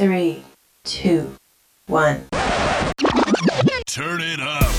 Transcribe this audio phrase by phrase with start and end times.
[0.00, 0.42] three,
[0.82, 1.36] two,
[1.86, 2.24] one.
[3.86, 4.72] Turn it up.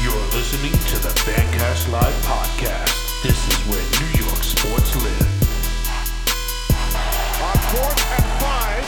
[0.00, 2.96] You're listening to the Fancast Live podcast.
[3.22, 5.28] This is where New York sports live.
[7.44, 8.84] On fourth and five,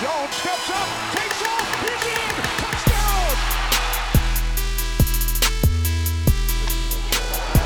[0.00, 2.32] Jones steps up, takes off, he's in,
[2.64, 3.36] touchdown!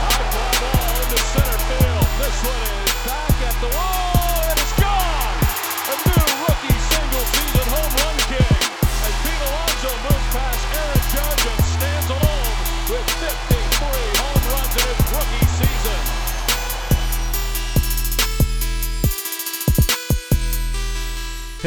[0.03, 2.11] High fly ball into center field.
[2.19, 4.08] This one is back at the wall,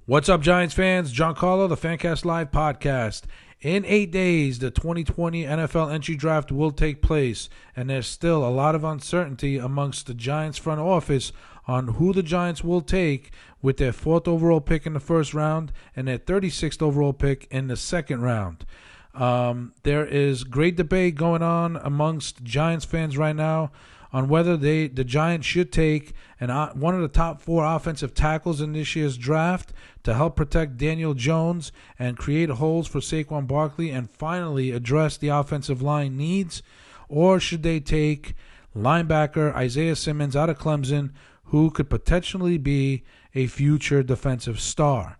[0.06, 1.12] What's up, Giants fans?
[1.12, 3.24] John Carlo, the Fancast Live podcast.
[3.66, 8.54] In eight days, the 2020 NFL entry draft will take place, and there's still a
[8.54, 11.32] lot of uncertainty amongst the Giants front office
[11.66, 13.32] on who the Giants will take
[13.64, 17.66] with their fourth overall pick in the first round and their 36th overall pick in
[17.66, 18.68] the second round.
[19.16, 23.72] Um, there is great debate going on amongst Giants fans right now
[24.16, 26.50] on whether they the Giants should take an
[26.80, 31.14] one of the top four offensive tackles in this year's draft to help protect Daniel
[31.14, 36.64] Jones and create holes for Saquon Barkley and finally address the offensive line needs,
[37.10, 38.36] or should they take
[38.74, 41.12] linebacker Isaiah Simmons out of Clemson,
[41.48, 45.18] who could potentially be a future defensive star?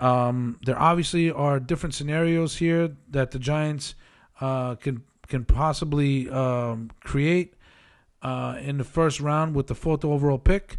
[0.00, 3.94] Um, there obviously are different scenarios here that the Giants
[4.40, 7.52] uh, can can possibly um, create
[8.22, 10.78] uh, in the first round with the fourth overall pick.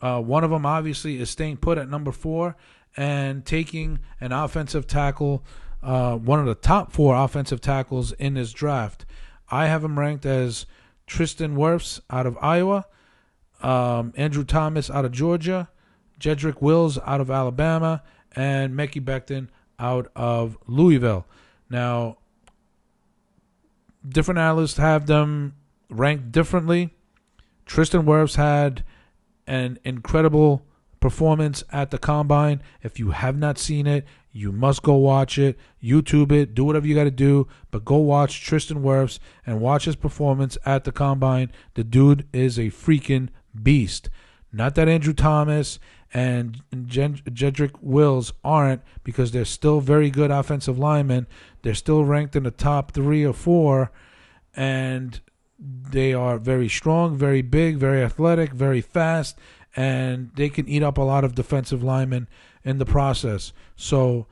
[0.00, 2.56] Uh, one of them obviously is staying put at number four
[2.96, 5.44] and taking an offensive tackle,
[5.82, 9.06] uh, one of the top four offensive tackles in this draft.
[9.50, 10.66] I have him ranked as
[11.06, 12.86] Tristan Wirfs out of Iowa,
[13.62, 15.68] um, Andrew Thomas out of Georgia,
[16.18, 18.02] Jedrick Wills out of Alabama,
[18.34, 21.26] and Mekhi Becton out of Louisville.
[21.70, 22.18] Now,
[24.06, 25.54] different analysts have them
[25.88, 26.94] ranked differently.
[27.64, 28.84] Tristan Wirfs had
[29.46, 30.64] an incredible
[31.00, 32.62] performance at the combine.
[32.82, 36.86] If you have not seen it, you must go watch it, YouTube it, do whatever
[36.86, 40.92] you got to do, but go watch Tristan Wirfs and watch his performance at the
[40.92, 41.50] combine.
[41.74, 43.28] The dude is a freaking
[43.62, 44.10] beast.
[44.52, 45.78] Not that Andrew Thomas
[46.12, 51.26] and Jedrick Wills aren't because they're still very good offensive linemen.
[51.62, 53.90] They're still ranked in the top three or four,
[54.54, 55.20] and
[55.58, 59.38] they are very strong, very big, very athletic, very fast,
[59.74, 62.28] and they can eat up a lot of defensive linemen
[62.64, 63.52] in the process.
[63.76, 64.26] So,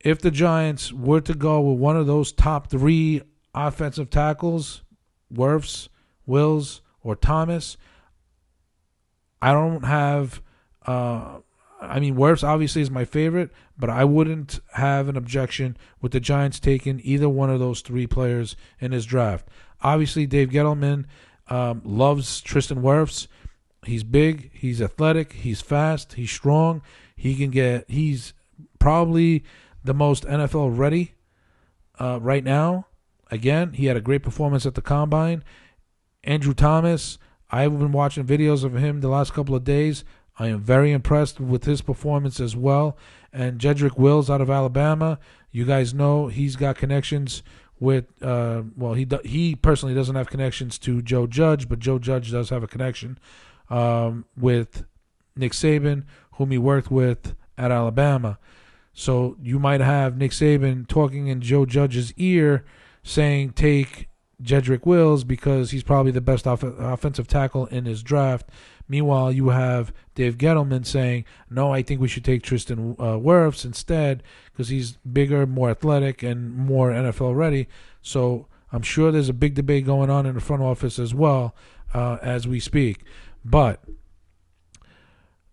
[0.00, 3.22] if the Giants were to go with one of those top three
[3.54, 4.82] offensive tackles,
[5.32, 5.88] Wirfs,
[6.24, 7.76] Wills, or Thomas,
[9.42, 10.42] I don't have.
[10.86, 11.40] Uh,
[11.80, 16.20] I mean, Wirfs obviously is my favorite, but I wouldn't have an objection with the
[16.20, 19.48] Giants taking either one of those three players in his draft.
[19.82, 21.04] Obviously, Dave Gettleman
[21.48, 23.26] um, loves Tristan Wirfs.
[23.84, 26.82] He's big, he's athletic, he's fast, he's strong.
[27.16, 27.84] He can get.
[27.88, 28.32] He's
[28.78, 29.44] probably
[29.82, 31.14] the most NFL ready
[31.98, 32.86] uh, right now.
[33.30, 35.42] Again, he had a great performance at the combine.
[36.24, 37.18] Andrew Thomas.
[37.50, 40.04] I've been watching videos of him the last couple of days.
[40.38, 42.96] I am very impressed with his performance as well.
[43.32, 45.18] And Jedrick Wills out of Alabama,
[45.50, 47.42] you guys know he's got connections
[47.80, 48.06] with.
[48.22, 52.30] Uh, well, he do, he personally doesn't have connections to Joe Judge, but Joe Judge
[52.30, 53.18] does have a connection
[53.70, 54.84] um, with
[55.36, 56.04] Nick Saban,
[56.34, 58.38] whom he worked with at Alabama.
[58.92, 62.64] So you might have Nick Saban talking in Joe Judge's ear,
[63.02, 64.08] saying take
[64.42, 68.48] Jedrick Wills because he's probably the best off- offensive tackle in his draft.
[68.88, 73.64] Meanwhile, you have Dave Gettleman saying, "No, I think we should take Tristan uh, Wirfs
[73.64, 77.68] instead because he's bigger, more athletic, and more NFL ready."
[78.00, 81.54] So I'm sure there's a big debate going on in the front office as well
[81.92, 83.02] uh, as we speak.
[83.44, 83.82] But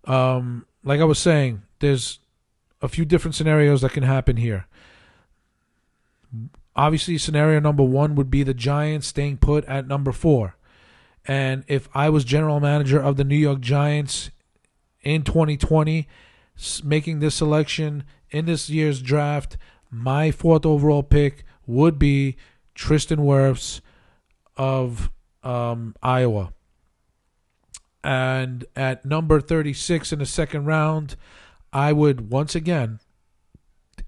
[0.04, 2.20] um, like I was saying, there's
[2.80, 4.66] a few different scenarios that can happen here.
[6.76, 10.56] Obviously, scenario number one would be the Giants staying put at number four.
[11.26, 14.30] And if I was general manager of the New York Giants
[15.02, 16.06] in 2020,
[16.84, 19.56] making this selection in this year's draft,
[19.90, 22.36] my fourth overall pick would be
[22.74, 23.80] Tristan Wirfs
[24.56, 25.10] of
[25.42, 26.52] um, Iowa.
[28.04, 31.16] And at number 36 in the second round,
[31.72, 33.00] I would once again,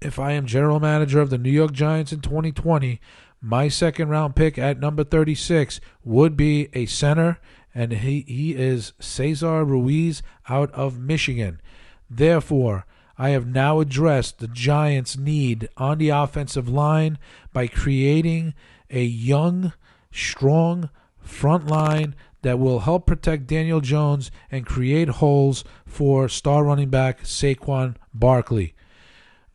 [0.01, 2.99] if I am general manager of the New York Giants in 2020,
[3.41, 7.39] my second round pick at number 36 would be a center,
[7.73, 11.61] and he, he is Cesar Ruiz out of Michigan.
[12.09, 12.85] Therefore,
[13.17, 17.17] I have now addressed the Giants' need on the offensive line
[17.51, 18.53] by creating
[18.89, 19.73] a young,
[20.11, 20.89] strong
[21.21, 27.23] front line that will help protect Daniel Jones and create holes for star running back
[27.23, 28.73] Saquon Barkley.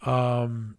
[0.04, 0.76] Um,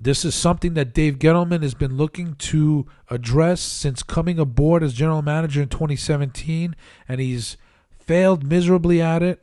[0.00, 4.94] this is something that Dave Gettleman has been looking to address since coming aboard as
[4.94, 6.74] general manager in 2017,
[7.08, 7.56] and he's
[8.00, 9.42] failed miserably at it.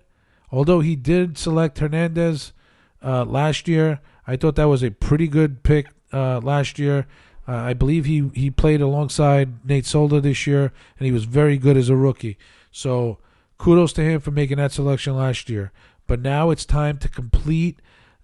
[0.51, 2.51] Although he did select Hernandez
[3.03, 7.07] uh, last year, I thought that was a pretty good pick uh, last year.
[7.47, 11.57] Uh, I believe he, he played alongside Nate Solder this year, and he was very
[11.57, 12.37] good as a rookie.
[12.71, 13.17] So
[13.57, 15.71] kudos to him for making that selection last year.
[16.05, 17.79] But now it's time to complete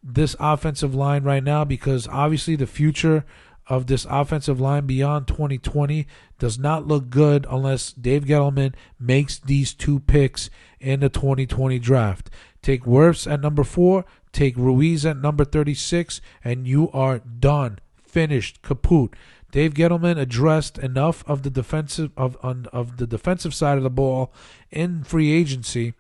[0.06, 3.26] this offensive line right now because obviously the future
[3.68, 6.06] of this offensive line beyond 2020
[6.38, 12.30] does not look good unless Dave Gettleman makes these two picks in the 2020 draft.
[12.62, 18.62] Take Wirfs at number four, take Ruiz at number 36, and you are done, finished,
[18.62, 19.16] kaput.
[19.52, 23.90] Dave Gettleman addressed enough of the defensive of on, of the defensive side of the
[23.90, 24.34] ball
[24.70, 25.94] in free agency.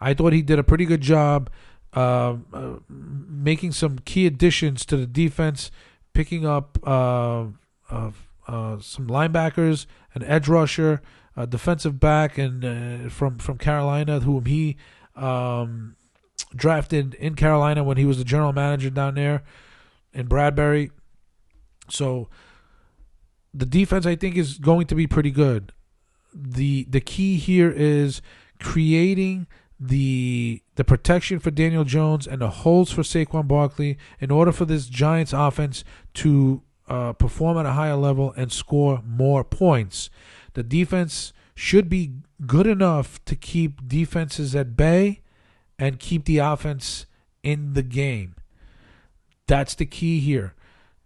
[0.00, 1.50] I thought he did a pretty good job
[1.94, 5.70] uh, uh, making some key additions to the defense,
[6.14, 7.46] picking up uh,
[7.90, 8.10] uh,
[8.48, 11.02] uh, some linebackers, an edge rusher,
[11.36, 14.76] a defensive back, and uh, from from Carolina, whom he
[15.16, 15.96] um,
[16.54, 19.42] drafted in Carolina when he was the general manager down there
[20.12, 20.90] in Bradbury.
[21.88, 22.28] So
[23.52, 25.72] the defense, I think, is going to be pretty good.
[26.32, 28.22] the The key here is
[28.58, 29.46] creating
[29.84, 34.64] the the protection for Daniel Jones and the holes for Saquon Barkley in order for
[34.64, 35.82] this Giants offense
[36.14, 40.08] to uh, perform at a higher level and score more points.
[40.54, 42.12] The defense should be
[42.46, 45.22] good enough to keep defenses at bay
[45.78, 47.06] and keep the offense
[47.42, 48.36] in the game.
[49.46, 50.54] That's the key here.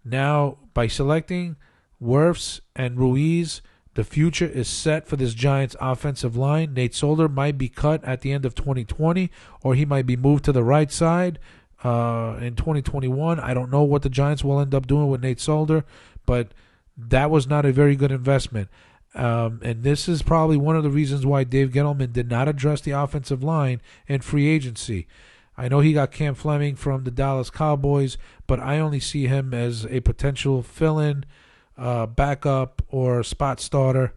[0.05, 1.56] Now, by selecting
[2.00, 3.62] Wirfs and Ruiz,
[3.97, 6.75] the future is set for this Giants offensive line.
[6.75, 9.31] Nate Solder might be cut at the end of 2020,
[9.63, 11.39] or he might be moved to the right side
[11.83, 13.41] uh, in 2021.
[13.41, 15.83] I don't know what the Giants will end up doing with Nate Solder,
[16.27, 16.53] but
[16.95, 18.69] that was not a very good investment.
[19.15, 22.83] Um, and this is probably one of the reasons why Dave Gettleman did not address
[22.83, 25.07] the offensive line in free agency.
[25.57, 29.55] I know he got Cam Fleming from the Dallas Cowboys, but I only see him
[29.55, 31.25] as a potential fill in
[31.76, 34.14] uh, backup or spot starter,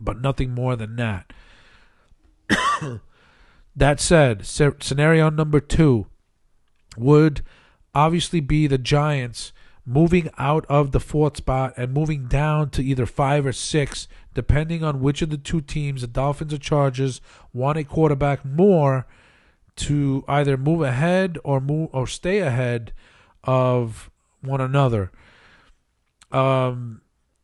[0.00, 1.32] but nothing more than that.
[3.76, 6.06] that said, scenario number two
[6.96, 7.42] would
[7.94, 9.52] obviously be the Giants
[9.84, 14.84] moving out of the fourth spot and moving down to either five or six, depending
[14.84, 17.22] on which of the two teams, the Dolphins or Chargers,
[17.54, 19.06] want a quarterback more
[19.76, 22.92] to either move ahead or move or stay ahead
[23.44, 24.10] of
[24.42, 25.10] one another.
[26.30, 27.02] Um,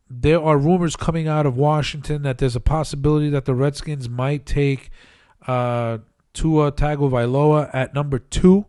[0.09, 4.45] there are rumors coming out of Washington that there's a possibility that the Redskins might
[4.45, 4.89] take
[5.47, 5.99] uh,
[6.33, 8.65] Tua Tagovailoa at number two.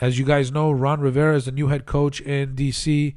[0.00, 3.14] As you guys know, Ron Rivera is the new head coach in DC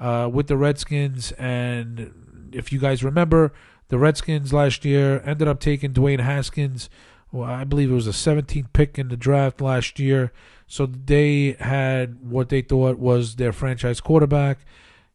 [0.00, 3.52] uh, with the Redskins, and if you guys remember,
[3.88, 6.90] the Redskins last year ended up taking Dwayne Haskins.
[7.32, 10.32] Well, I believe it was a 17th pick in the draft last year.
[10.66, 14.58] So they had what they thought was their franchise quarterback.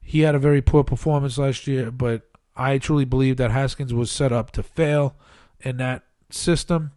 [0.02, 4.12] He had a very poor performance last year, but I truly believe that Haskins was
[4.12, 5.16] set up to fail
[5.62, 6.92] in that system,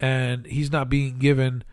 [0.00, 1.64] and he's not being given.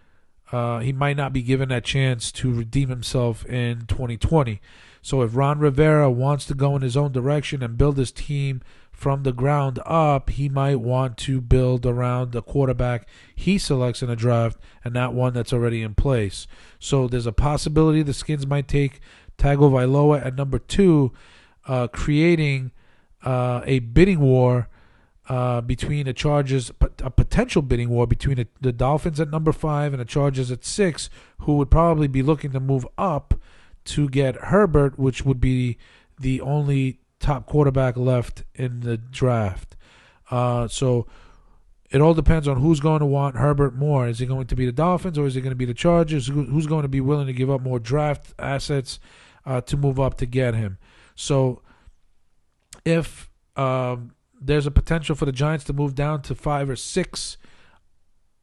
[0.52, 4.60] Uh, he might not be given that chance to redeem himself in 2020.
[5.02, 8.62] So if Ron Rivera wants to go in his own direction and build his team
[8.92, 14.10] from the ground up, he might want to build around the quarterback he selects in
[14.12, 16.46] a draft and not one that's already in place.
[16.80, 19.00] So there's a possibility the Skins might take
[19.42, 21.12] Tagovailoa at number two,
[21.68, 22.72] uh, creating
[23.24, 24.68] uh, a bidding war
[25.28, 29.94] uh, between the Chargers, a potential bidding war between the, the, Dolphins at number five
[29.94, 33.34] and the Chargers at six, who would probably be looking to move up
[33.86, 35.78] to get Herbert, which would be
[36.20, 39.76] the only top quarterback left in the draft.
[40.30, 41.08] Uh, so
[41.90, 44.08] it all depends on who's going to want Herbert more.
[44.08, 46.28] Is it going to be the Dolphins or is it going to be the Chargers?
[46.28, 49.00] Who- Who's going to be willing to give up more draft assets
[49.46, 50.78] uh, to move up to get him?
[51.16, 51.62] So
[52.86, 57.38] if um, there's a potential for the Giants to move down to five or six,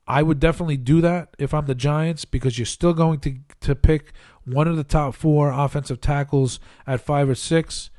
[0.07, 3.75] I would definitely do that if I'm the Giants because you're still going to to
[3.75, 4.13] pick
[4.45, 7.91] one of the top four offensive tackles at five or six,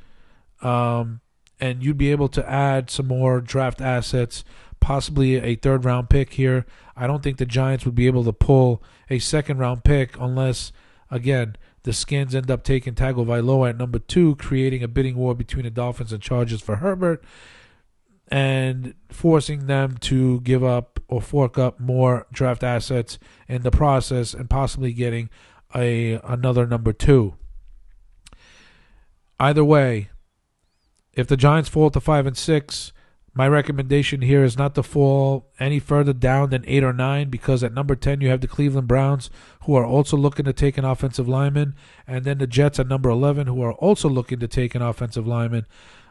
[0.62, 1.22] um,
[1.60, 4.44] and you'd be able to add some more draft assets,
[4.80, 6.66] possibly a third round pick here.
[6.96, 10.72] I don't think the Giants would be able to pull a second round pick unless,
[11.12, 11.56] again,
[11.90, 15.72] the Skins end up taking Tagovailoa at number two, creating a bidding war between the
[15.72, 17.24] Dolphins and Chargers for Herbert,
[18.28, 23.18] and forcing them to give up or fork up more draft assets
[23.48, 25.32] in the process, and possibly getting
[25.74, 27.34] a another number two.
[29.40, 30.12] Either way,
[31.14, 32.94] if the Giants fall to five and six,
[33.40, 37.64] my recommendation here is not to fall any further down than eight or nine because
[37.64, 39.30] at number 10 you have the Cleveland Browns
[39.64, 41.74] who are also looking to take an offensive lineman,
[42.06, 45.26] and then the Jets at number 11 who are also looking to take an offensive
[45.26, 45.66] lineman.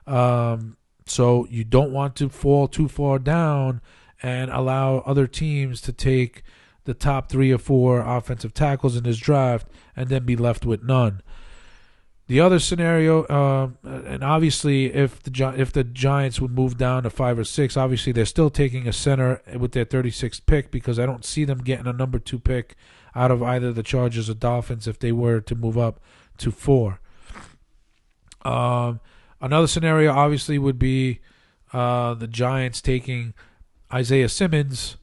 [0.06, 3.82] Um, so you don't want to fall too far down
[4.22, 6.42] and allow other teams to take
[6.84, 10.82] the top three or four offensive tackles in this draft and then be left with
[10.82, 11.20] none.
[12.28, 17.04] The other scenario, um, and obviously, if the Gi- if the Giants would move down
[17.04, 20.98] to five or six, obviously they're still taking a center with their 36th pick because
[20.98, 22.76] I don't see them getting a number two pick
[23.14, 26.00] out of either the Chargers or Dolphins if they were to move up
[26.36, 27.00] to four.
[28.42, 29.00] Um,
[29.40, 31.20] another scenario obviously would be
[31.72, 33.32] uh, the Giants taking
[33.90, 34.98] Isaiah Simmons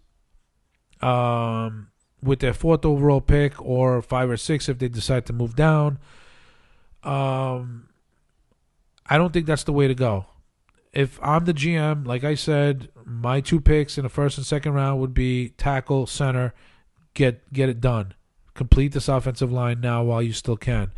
[1.02, 1.88] um,
[2.22, 5.98] with their fourth overall pick or five or six if they decide to move down.
[7.06, 7.90] Um,
[9.08, 10.26] I don't think that's the way to go.
[10.92, 14.74] If I'm the GM, like I said, my two picks in the first and second
[14.74, 16.54] round would be tackle, center,
[17.14, 18.14] get get it done.
[18.54, 20.92] Complete this offensive line now while you still can.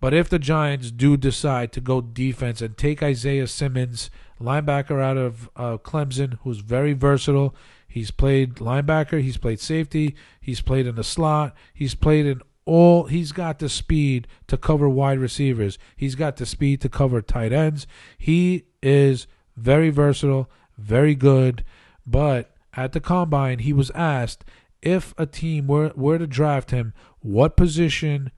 [0.00, 5.16] But if the Giants do decide to go defense and take Isaiah Simmons, linebacker out
[5.16, 7.54] of uh, Clemson, who's very versatile,
[7.88, 13.04] he's played linebacker, he's played safety, he's played in the slot, he's played in all.
[13.04, 15.78] He's got the speed to cover wide receivers.
[15.96, 17.86] He's got the speed to cover tight ends.
[18.18, 21.64] He is very versatile, very good.
[22.06, 24.44] But at the combine, he was asked
[24.82, 28.30] if a team were were to draft him, what position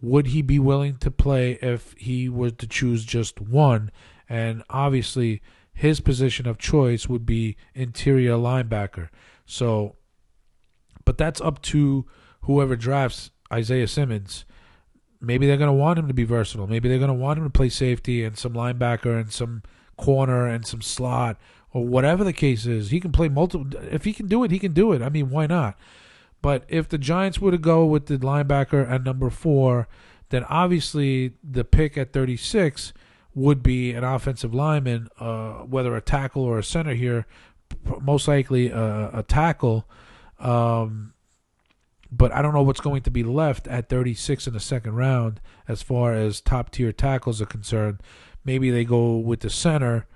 [0.00, 3.90] would he be willing to play if he were to choose just one?
[4.28, 5.42] And obviously,
[5.74, 9.08] his position of choice would be interior linebacker.
[9.44, 9.96] So,
[11.04, 12.06] but that's up to
[12.42, 14.44] whoever drafts Isaiah Simmons.
[15.20, 16.66] Maybe they're going to want him to be versatile.
[16.66, 19.62] Maybe they're going to want him to play safety and some linebacker and some
[19.96, 21.38] corner and some slot
[21.72, 22.90] or whatever the case is.
[22.90, 23.66] He can play multiple.
[23.90, 25.00] If he can do it, he can do it.
[25.02, 25.78] I mean, why not?
[26.40, 29.86] But if the Giants were to go with the linebacker at number four,
[30.30, 32.92] then obviously the pick at 36
[33.34, 37.26] would be an offensive lineman, uh, whether a tackle or a center here,
[38.00, 39.86] most likely a, a tackle.
[40.40, 41.14] Um,
[42.14, 45.40] but I don't know what's going to be left at 36 in the second round
[45.66, 48.00] as far as top tier tackles are concerned.
[48.44, 50.06] Maybe they go with the center.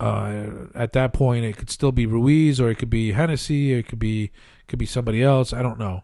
[0.00, 3.86] Uh, at that point, it could still be Ruiz, or it could be Hennessy, it
[3.86, 4.32] could be
[4.66, 5.52] could be somebody else.
[5.52, 6.02] I don't know.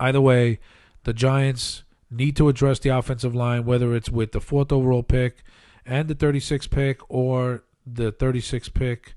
[0.00, 0.58] Either way,
[1.02, 5.42] the Giants need to address the offensive line, whether it's with the fourth overall pick
[5.84, 9.14] and the 36th pick, or the 36th pick,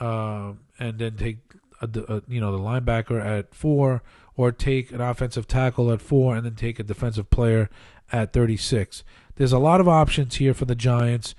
[0.00, 1.38] uh, and then take
[1.80, 4.02] a, a, you know the linebacker at four,
[4.36, 7.68] or take an offensive tackle at four, and then take a defensive player
[8.12, 9.02] at 36.
[9.36, 11.34] There's a lot of options here for the Giants.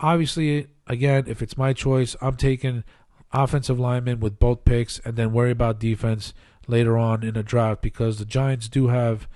[0.00, 2.84] Obviously, again, if it's my choice, I'm taking
[3.32, 6.32] offensive linemen with both picks, and then worry about defense
[6.66, 9.28] later on in the draft because the Giants do have,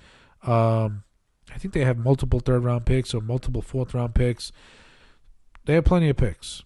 [0.42, 1.04] um,
[1.52, 4.52] I think they have multiple third round picks or multiple fourth round picks.
[5.64, 6.62] They have plenty of picks,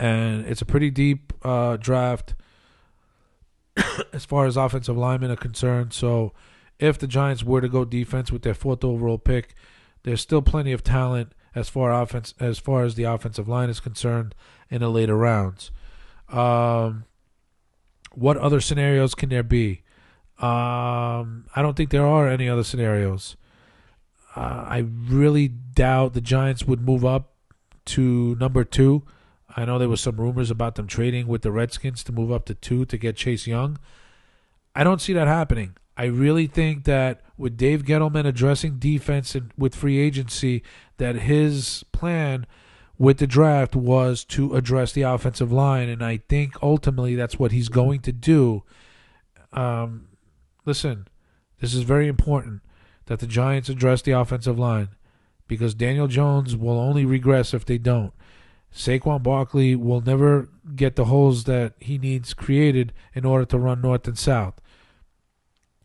[0.00, 2.34] and it's a pretty deep uh, draft
[4.12, 5.92] as far as offensive linemen are concerned.
[5.92, 6.32] So,
[6.78, 9.54] if the Giants were to go defense with their fourth overall pick,
[10.02, 13.80] there's still plenty of talent as far offense as far as the offensive line is
[13.80, 14.34] concerned
[14.70, 15.70] in the later rounds.
[16.28, 17.04] Um,
[18.12, 19.82] what other scenarios can there be?
[20.38, 23.36] Um, I don't think there are any other scenarios.
[24.34, 27.32] Uh, I really doubt the Giants would move up
[27.86, 29.02] to number two.
[29.56, 32.44] I know there was some rumors about them trading with the Redskins to move up
[32.44, 33.78] to two to get Chase Young.
[34.74, 35.76] I don't see that happening.
[35.96, 40.62] I really think that with Dave Gettleman addressing defense and with free agency,
[40.98, 42.46] that his plan
[42.98, 47.52] with the draft was to address the offensive line, and I think ultimately that's what
[47.52, 48.62] he's going to do.
[49.54, 50.08] Um,
[50.66, 51.08] listen,
[51.60, 52.60] this is very important
[53.06, 54.88] that the Giants address the offensive line
[55.48, 58.12] because Daniel Jones will only regress if they don't.
[58.74, 63.80] Saquon Barkley will never get the holes that he needs created in order to run
[63.80, 64.60] north and south.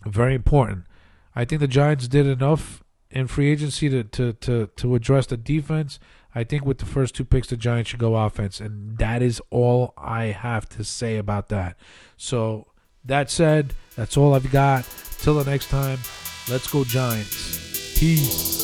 [0.06, 0.86] Very important.
[1.36, 5.38] I think the Giants did enough in free agency to, to, to, to address the
[5.38, 6.00] defense.
[6.34, 8.60] I think with the first two picks, the Giants should go offense.
[8.60, 11.78] And that is all I have to say about that.
[12.18, 12.68] So,
[13.04, 14.86] that said, that's all I've got.
[15.20, 16.00] Till the next time,
[16.50, 18.00] let's go, Giants.
[18.00, 18.61] Peace.